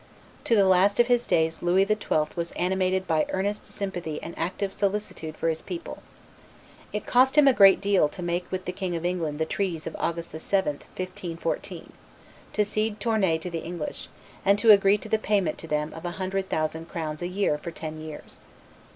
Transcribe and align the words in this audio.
To 0.45 0.55
the 0.55 0.65
last 0.65 0.99
of 0.99 1.05
his 1.05 1.27
days 1.27 1.61
Louis 1.61 1.85
XII. 1.85 2.25
was 2.35 2.53
animated 2.53 3.05
by 3.05 3.27
earnest 3.29 3.67
sympathy 3.67 4.19
and 4.23 4.33
active 4.35 4.73
solicitude 4.73 5.37
for 5.37 5.47
his 5.47 5.61
people. 5.61 6.01
It 6.91 7.05
cost 7.05 7.37
him 7.37 7.47
a 7.47 7.53
great 7.53 7.79
deal 7.79 8.09
to 8.09 8.23
make 8.23 8.51
with 8.51 8.65
the 8.65 8.71
King 8.71 8.95
of 8.95 9.05
England 9.05 9.37
the 9.37 9.45
treaties 9.45 9.85
of 9.85 9.95
August 9.99 10.31
7, 10.31 10.77
1514, 10.95 11.93
to 12.53 12.65
cede 12.65 12.99
Tournai 12.99 13.37
to 13.37 13.51
the 13.51 13.59
English, 13.63 14.09
and 14.43 14.57
to 14.57 14.71
agree 14.71 14.97
to 14.97 15.07
the 15.07 15.19
payment 15.19 15.59
to 15.59 15.67
them 15.67 15.93
of 15.93 16.03
a 16.03 16.11
hundred 16.17 16.49
thousand 16.49 16.89
crowns 16.89 17.21
a 17.21 17.27
year 17.27 17.59
for 17.59 17.69
ten 17.69 17.97
years. 18.01 18.39